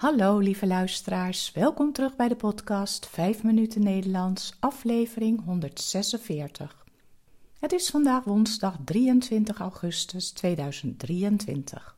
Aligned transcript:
Hallo 0.00 0.38
lieve 0.38 0.66
luisteraars, 0.66 1.52
welkom 1.52 1.92
terug 1.92 2.16
bij 2.16 2.28
de 2.28 2.36
podcast 2.36 3.06
5 3.06 3.42
minuten 3.42 3.82
Nederlands, 3.82 4.56
aflevering 4.60 5.44
146. 5.44 6.86
Het 7.58 7.72
is 7.72 7.90
vandaag 7.90 8.24
woensdag 8.24 8.76
23 8.84 9.58
augustus 9.58 10.30
2023. 10.30 11.96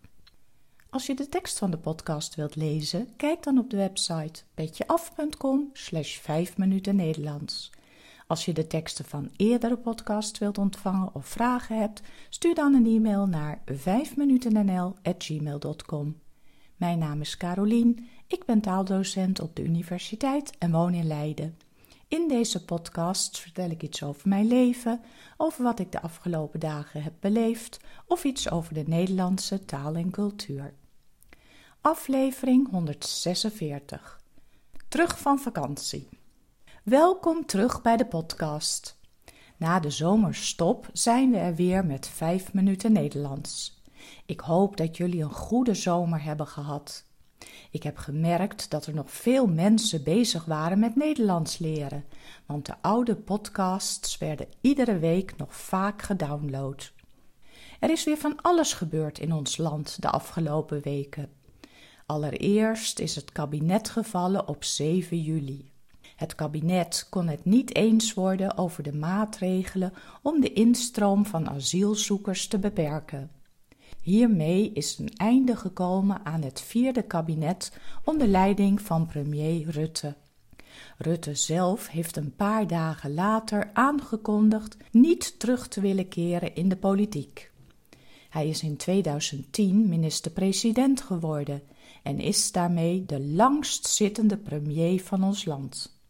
Als 0.90 1.06
je 1.06 1.14
de 1.14 1.28
tekst 1.28 1.58
van 1.58 1.70
de 1.70 1.78
podcast 1.78 2.34
wilt 2.34 2.56
lezen, 2.56 3.08
kijk 3.16 3.42
dan 3.42 3.58
op 3.58 3.70
de 3.70 3.76
website 3.76 4.42
petjeaf.com 4.54 5.70
slash 5.72 6.18
5 6.18 6.56
minuten 6.56 6.96
Nederlands. 6.96 7.70
Als 8.26 8.44
je 8.44 8.52
de 8.52 8.66
teksten 8.66 9.04
van 9.04 9.30
eerdere 9.36 9.76
podcasts 9.76 10.38
wilt 10.38 10.58
ontvangen 10.58 11.14
of 11.14 11.26
vragen 11.26 11.78
hebt, 11.78 12.02
stuur 12.28 12.54
dan 12.54 12.74
een 12.74 12.86
e-mail 12.86 13.26
naar 13.26 13.62
5minutennl.gmail.com. 13.72 16.21
Mijn 16.82 16.98
naam 16.98 17.20
is 17.20 17.36
Carolien, 17.36 18.08
ik 18.26 18.44
ben 18.44 18.60
taaldocent 18.60 19.40
op 19.40 19.56
de 19.56 19.62
universiteit 19.62 20.58
en 20.58 20.70
woon 20.70 20.94
in 20.94 21.06
Leiden. 21.06 21.58
In 22.08 22.28
deze 22.28 22.64
podcast 22.64 23.38
vertel 23.38 23.70
ik 23.70 23.82
iets 23.82 24.02
over 24.02 24.28
mijn 24.28 24.46
leven, 24.46 25.00
over 25.36 25.62
wat 25.62 25.78
ik 25.78 25.92
de 25.92 26.00
afgelopen 26.00 26.60
dagen 26.60 27.02
heb 27.02 27.12
beleefd 27.20 27.80
of 28.06 28.24
iets 28.24 28.50
over 28.50 28.74
de 28.74 28.82
Nederlandse 28.86 29.64
taal 29.64 29.94
en 29.94 30.10
cultuur. 30.10 30.74
Aflevering 31.80 32.70
146. 32.70 34.20
Terug 34.88 35.18
van 35.18 35.38
vakantie. 35.38 36.08
Welkom 36.82 37.46
terug 37.46 37.82
bij 37.82 37.96
de 37.96 38.06
podcast. 38.06 38.98
Na 39.56 39.80
de 39.80 39.90
zomerstop 39.90 40.88
zijn 40.92 41.30
we 41.30 41.36
er 41.36 41.54
weer 41.54 41.84
met 41.84 42.08
5 42.08 42.52
minuten 42.52 42.92
Nederlands. 42.92 43.81
Ik 44.26 44.40
hoop 44.40 44.76
dat 44.76 44.96
jullie 44.96 45.22
een 45.22 45.32
goede 45.32 45.74
zomer 45.74 46.22
hebben 46.22 46.46
gehad. 46.46 47.04
Ik 47.70 47.82
heb 47.82 47.96
gemerkt 47.96 48.70
dat 48.70 48.86
er 48.86 48.94
nog 48.94 49.10
veel 49.10 49.46
mensen 49.46 50.02
bezig 50.02 50.44
waren 50.44 50.78
met 50.78 50.96
Nederlands 50.96 51.58
leren, 51.58 52.04
want 52.46 52.66
de 52.66 52.74
oude 52.80 53.16
podcasts 53.16 54.18
werden 54.18 54.46
iedere 54.60 54.98
week 54.98 55.36
nog 55.36 55.56
vaak 55.56 56.02
gedownload. 56.02 56.92
Er 57.80 57.90
is 57.90 58.04
weer 58.04 58.16
van 58.16 58.42
alles 58.42 58.72
gebeurd 58.72 59.18
in 59.18 59.32
ons 59.32 59.56
land 59.56 60.02
de 60.02 60.10
afgelopen 60.10 60.82
weken. 60.82 61.30
Allereerst 62.06 62.98
is 62.98 63.14
het 63.14 63.32
kabinet 63.32 63.88
gevallen 63.88 64.48
op 64.48 64.64
7 64.64 65.20
juli. 65.20 65.72
Het 66.16 66.34
kabinet 66.34 67.06
kon 67.10 67.28
het 67.28 67.44
niet 67.44 67.74
eens 67.74 68.14
worden 68.14 68.56
over 68.56 68.82
de 68.82 68.92
maatregelen 68.92 69.92
om 70.22 70.40
de 70.40 70.52
instroom 70.52 71.26
van 71.26 71.48
asielzoekers 71.48 72.46
te 72.46 72.58
beperken. 72.58 73.30
Hiermee 74.02 74.72
is 74.72 74.98
een 74.98 75.12
einde 75.16 75.56
gekomen 75.56 76.24
aan 76.24 76.42
het 76.42 76.60
vierde 76.60 77.02
kabinet 77.02 77.78
onder 78.04 78.26
leiding 78.26 78.80
van 78.80 79.06
premier 79.06 79.70
Rutte. 79.70 80.14
Rutte 80.98 81.34
zelf 81.34 81.88
heeft 81.88 82.16
een 82.16 82.34
paar 82.36 82.66
dagen 82.66 83.14
later 83.14 83.70
aangekondigd 83.72 84.76
niet 84.90 85.38
terug 85.38 85.68
te 85.68 85.80
willen 85.80 86.08
keren 86.08 86.54
in 86.54 86.68
de 86.68 86.76
politiek. 86.76 87.50
Hij 88.28 88.48
is 88.48 88.62
in 88.62 88.76
2010 88.76 89.88
minister-president 89.88 91.00
geworden 91.00 91.62
en 92.02 92.18
is 92.18 92.52
daarmee 92.52 93.04
de 93.06 93.20
langstzittende 93.20 94.36
premier 94.36 95.00
van 95.00 95.24
ons 95.24 95.44
land. 95.44 96.00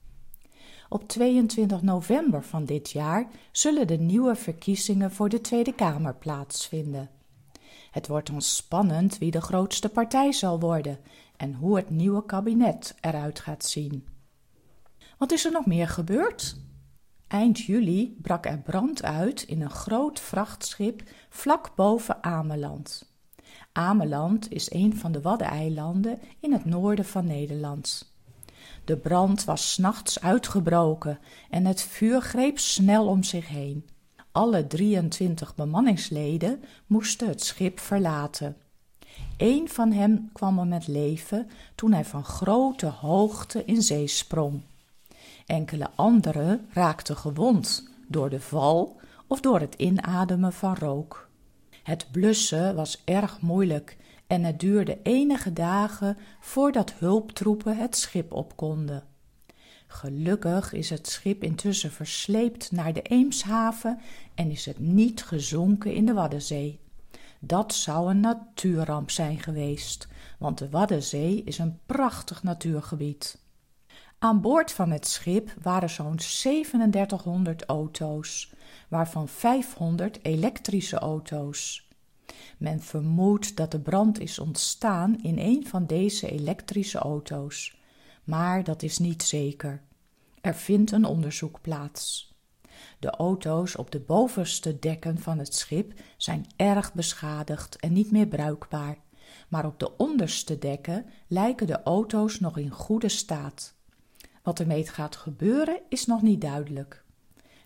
Op 0.89 1.09
22 1.09 1.83
november 1.83 2.45
van 2.45 2.65
dit 2.65 2.91
jaar 2.91 3.29
zullen 3.51 3.87
de 3.87 3.99
nieuwe 3.99 4.35
verkiezingen 4.35 5.13
voor 5.13 5.29
de 5.29 5.41
Tweede 5.41 5.75
Kamer 5.75 6.15
plaatsvinden. 6.15 7.11
Het 7.93 8.07
wordt 8.07 8.31
dan 8.31 8.43
spannend 8.43 9.19
wie 9.19 9.31
de 9.31 9.41
grootste 9.41 9.89
partij 9.89 10.33
zal 10.33 10.61
worden 10.61 10.99
en 11.37 11.55
hoe 11.55 11.77
het 11.77 11.91
nieuwe 11.91 12.25
kabinet 12.25 12.95
eruit 13.01 13.41
gaat 13.41 13.65
zien. 13.65 14.07
Wat 15.19 15.33
is 15.33 15.45
er 15.45 15.53
nog 15.53 15.67
meer 15.67 15.89
gebeurd? 15.89 16.57
Eind 17.27 17.59
juli 17.59 18.17
brak 18.23 18.47
er 18.47 18.59
brand 18.59 19.03
uit 19.03 19.43
in 19.43 19.61
een 19.61 19.71
groot 19.71 20.21
vrachtschip 20.21 21.03
vlak 21.29 21.75
boven 21.75 22.23
Ameland. 22.23 23.13
Ameland 23.73 24.53
is 24.53 24.73
een 24.73 24.97
van 24.97 25.13
de 25.13 25.21
Waddeneilanden 25.21 26.19
in 26.41 26.53
het 26.53 26.65
noorden 26.65 27.05
van 27.05 27.27
Nederland. 27.27 28.15
De 28.85 28.97
brand 28.97 29.45
was 29.45 29.79
nachts 29.79 30.21
uitgebroken 30.21 31.19
en 31.51 31.65
het 31.65 31.83
vuur 31.83 32.21
greep 32.21 32.59
snel 32.59 33.07
om 33.07 33.23
zich 33.23 33.49
heen. 33.49 33.87
Alle 34.33 34.67
23 34.67 35.55
bemanningsleden 35.55 36.63
moesten 36.87 37.29
het 37.29 37.43
schip 37.43 37.81
verlaten. 37.81 38.57
Eén 39.37 39.69
van 39.69 39.93
hen 39.93 40.31
kwam 40.33 40.59
om 40.59 40.73
het 40.73 40.87
leven 40.87 41.49
toen 41.75 41.93
hij 41.93 42.05
van 42.05 42.25
grote 42.25 42.87
hoogte 42.87 43.65
in 43.65 43.83
zee 43.83 44.07
sprong. 44.07 44.63
Enkele 45.47 45.91
anderen 45.95 46.67
raakten 46.73 47.17
gewond 47.17 47.89
door 48.09 48.31
de 48.31 48.41
val 48.41 49.01
of 49.27 49.41
door 49.41 49.61
het 49.61 49.75
inademen 49.75 50.53
van 50.53 50.75
rook. 50.75 51.29
Het 51.83 52.07
blussen 52.13 52.75
was 52.75 53.03
erg 53.05 53.41
moeilijk 53.41 53.97
en 54.27 54.45
het 54.45 54.61
duurde 54.61 54.99
enige 55.03 55.53
dagen 55.53 56.17
voordat 56.41 56.93
hulptroepen 56.93 57.77
het 57.77 57.97
schip 57.97 58.33
op 58.33 58.57
konden. 58.57 59.12
Gelukkig 59.93 60.73
is 60.73 60.91
het 60.91 61.09
schip 61.09 61.43
intussen 61.43 61.91
versleept 61.91 62.71
naar 62.71 62.93
de 62.93 63.03
Eemshaven 63.03 64.01
en 64.35 64.51
is 64.51 64.65
het 64.65 64.79
niet 64.79 65.23
gezonken 65.23 65.95
in 65.95 66.07
de 66.07 66.13
Waddenzee. 66.13 66.81
Dat 67.41 67.75
zou 67.75 68.11
een 68.11 68.21
natuurramp 68.21 69.11
zijn 69.11 69.39
geweest, 69.39 70.09
want 70.39 70.59
de 70.59 70.69
Waddenzee 70.69 71.43
is 71.45 71.59
een 71.59 71.79
prachtig 71.87 72.43
natuurgebied. 72.43 73.39
Aan 74.19 74.41
boord 74.41 74.73
van 74.73 74.91
het 74.91 75.07
schip 75.07 75.55
waren 75.63 75.91
zo'n 75.91 76.17
3700 76.17 77.65
auto's, 77.65 78.53
waarvan 78.89 79.29
500 79.29 80.25
elektrische 80.25 80.99
auto's. 80.99 81.89
Men 82.59 82.81
vermoedt 82.81 83.57
dat 83.57 83.71
de 83.71 83.81
brand 83.81 84.21
is 84.21 84.39
ontstaan 84.39 85.23
in 85.23 85.39
een 85.39 85.67
van 85.67 85.87
deze 85.87 86.31
elektrische 86.31 86.99
auto's 86.99 87.81
maar 88.25 88.65
dat 88.65 88.83
is 88.83 88.99
niet 88.99 89.23
zeker. 89.23 89.83
Er 90.41 90.55
vindt 90.55 90.91
een 90.91 91.05
onderzoek 91.05 91.61
plaats. 91.61 92.35
De 92.99 93.11
auto's 93.11 93.77
op 93.77 93.91
de 93.91 94.01
bovenste 94.01 94.79
dekken 94.79 95.19
van 95.19 95.39
het 95.39 95.55
schip 95.55 95.93
zijn 96.17 96.47
erg 96.57 96.95
beschadigd 96.95 97.77
en 97.77 97.93
niet 97.93 98.11
meer 98.11 98.27
bruikbaar, 98.27 98.97
maar 99.49 99.67
op 99.67 99.79
de 99.79 99.97
onderste 99.97 100.59
dekken 100.59 101.07
lijken 101.27 101.67
de 101.67 101.83
auto's 101.83 102.41
nog 102.41 102.59
in 102.59 102.71
goede 102.71 103.09
staat. 103.09 103.75
Wat 104.43 104.61
ermee 104.61 104.87
gaat 104.87 105.17
gebeuren 105.17 105.81
is 105.89 106.07
nog 106.07 106.23
niet 106.23 106.41
duidelijk. 106.41 107.05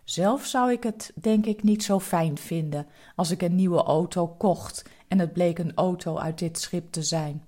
Zelf 0.04 0.46
zou 0.46 0.72
ik 0.72 0.82
het 0.82 1.12
denk 1.14 1.46
ik 1.46 1.62
niet 1.62 1.82
zo 1.82 2.00
fijn 2.00 2.38
vinden 2.38 2.86
als 3.16 3.30
ik 3.30 3.42
een 3.42 3.54
nieuwe 3.54 3.82
auto 3.82 4.28
kocht 4.28 4.84
en 5.08 5.18
het 5.18 5.32
bleek 5.32 5.58
een 5.58 5.74
auto 5.74 6.16
uit 6.16 6.38
dit 6.38 6.58
schip 6.58 6.92
te 6.92 7.02
zijn. 7.02 7.44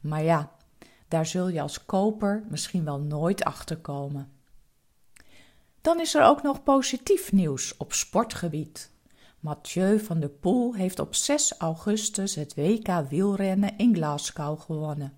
Maar 0.00 0.22
ja, 0.22 0.52
daar 1.08 1.26
zul 1.26 1.48
je 1.48 1.60
als 1.60 1.84
koper 1.84 2.44
misschien 2.48 2.84
wel 2.84 3.00
nooit 3.00 3.44
achter 3.44 3.76
komen. 3.76 4.32
Dan 5.80 6.00
is 6.00 6.14
er 6.14 6.24
ook 6.24 6.42
nog 6.42 6.62
positief 6.62 7.32
nieuws 7.32 7.76
op 7.76 7.92
sportgebied. 7.92 8.90
Mathieu 9.40 9.98
van 9.98 10.20
der 10.20 10.28
Poel 10.28 10.74
heeft 10.74 10.98
op 10.98 11.14
6 11.14 11.54
augustus 11.58 12.34
het 12.34 12.54
WK 12.54 12.88
wielrennen 13.08 13.76
in 13.78 13.94
Glasgow 13.94 14.60
gewonnen. 14.60 15.12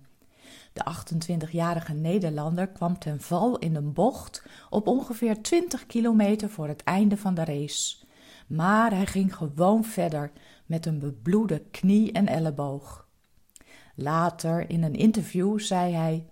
De 0.73 0.85
28-jarige 0.85 1.93
Nederlander 1.93 2.67
kwam 2.67 2.99
ten 2.99 3.21
val 3.21 3.57
in 3.57 3.75
een 3.75 3.93
bocht 3.93 4.43
op 4.69 4.87
ongeveer 4.87 5.41
20 5.41 5.85
kilometer 5.85 6.49
voor 6.49 6.67
het 6.67 6.83
einde 6.83 7.17
van 7.17 7.33
de 7.33 7.43
race. 7.43 7.97
Maar 8.47 8.91
hij 8.91 9.05
ging 9.05 9.35
gewoon 9.35 9.83
verder 9.83 10.31
met 10.65 10.85
een 10.85 10.99
bebloede 10.99 11.59
knie 11.71 12.11
en 12.11 12.27
elleboog. 12.27 13.07
Later 13.95 14.69
in 14.69 14.83
een 14.83 14.95
interview 14.95 15.59
zei 15.59 15.93
hij: 15.93 16.25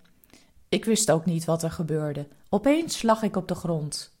Ik 0.68 0.84
wist 0.84 1.10
ook 1.10 1.24
niet 1.24 1.44
wat 1.44 1.62
er 1.62 1.70
gebeurde. 1.70 2.28
Opeens 2.48 3.02
lag 3.02 3.22
ik 3.22 3.36
op 3.36 3.48
de 3.48 3.54
grond. 3.54 4.18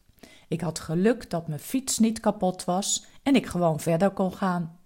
Ik 0.48 0.60
had 0.60 0.78
geluk 0.78 1.30
dat 1.30 1.48
mijn 1.48 1.60
fiets 1.60 1.98
niet 1.98 2.20
kapot 2.20 2.64
was 2.64 3.04
en 3.22 3.34
ik 3.34 3.46
gewoon 3.46 3.80
verder 3.80 4.10
kon 4.10 4.34
gaan. 4.34 4.78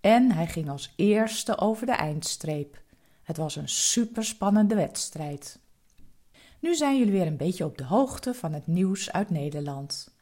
En 0.00 0.32
hij 0.32 0.46
ging 0.46 0.70
als 0.70 0.92
eerste 0.96 1.58
over 1.58 1.86
de 1.86 1.92
eindstreep. 1.92 2.82
Het 3.22 3.36
was 3.36 3.56
een 3.56 3.68
superspannende 3.68 4.74
wedstrijd. 4.74 5.58
Nu 6.58 6.74
zijn 6.74 6.98
jullie 6.98 7.12
weer 7.12 7.26
een 7.26 7.36
beetje 7.36 7.64
op 7.64 7.78
de 7.78 7.84
hoogte 7.84 8.34
van 8.34 8.52
het 8.52 8.66
nieuws 8.66 9.12
uit 9.12 9.30
Nederland. 9.30 10.14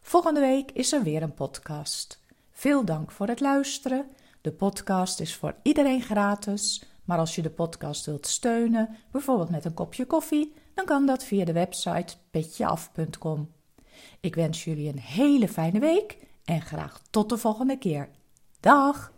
Volgende 0.00 0.40
week 0.40 0.70
is 0.70 0.92
er 0.92 1.02
weer 1.02 1.22
een 1.22 1.34
podcast. 1.34 2.20
Veel 2.50 2.84
dank 2.84 3.10
voor 3.10 3.26
het 3.26 3.40
luisteren. 3.40 4.06
De 4.40 4.52
podcast 4.52 5.20
is 5.20 5.34
voor 5.34 5.54
iedereen 5.62 6.02
gratis. 6.02 6.82
Maar 7.04 7.18
als 7.18 7.34
je 7.34 7.42
de 7.42 7.50
podcast 7.50 8.06
wilt 8.06 8.26
steunen, 8.26 8.96
bijvoorbeeld 9.10 9.50
met 9.50 9.64
een 9.64 9.74
kopje 9.74 10.06
koffie, 10.06 10.54
dan 10.74 10.84
kan 10.84 11.06
dat 11.06 11.24
via 11.24 11.44
de 11.44 11.52
website 11.52 12.14
petjeaf.com. 12.30 13.52
Ik 14.20 14.34
wens 14.34 14.64
jullie 14.64 14.88
een 14.88 14.98
hele 14.98 15.48
fijne 15.48 15.78
week 15.78 16.18
en 16.44 16.60
graag 16.60 17.02
tot 17.10 17.28
de 17.28 17.36
volgende 17.36 17.78
keer. 17.78 18.08
Dag! 18.60 19.12